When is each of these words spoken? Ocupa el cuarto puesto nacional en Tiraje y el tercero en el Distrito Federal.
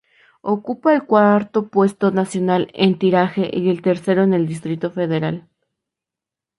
Ocupa 0.41 0.95
el 0.95 1.05
cuarto 1.05 1.67
puesto 1.67 2.09
nacional 2.09 2.71
en 2.73 2.97
Tiraje 2.97 3.51
y 3.53 3.69
el 3.69 3.83
tercero 3.83 4.23
en 4.23 4.33
el 4.33 4.47
Distrito 4.47 4.89
Federal. 4.89 5.47